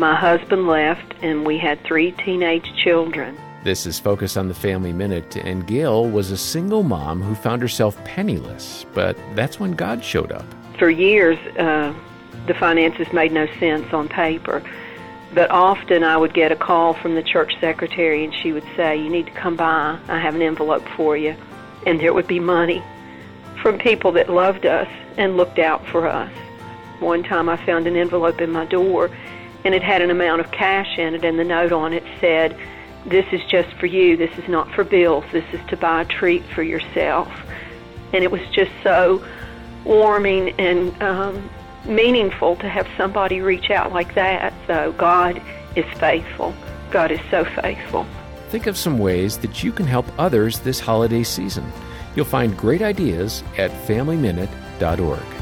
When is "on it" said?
31.72-32.04